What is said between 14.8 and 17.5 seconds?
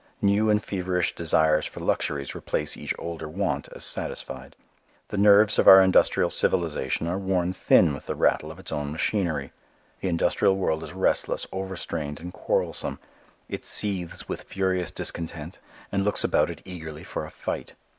discontent, and looks about it eagerly for a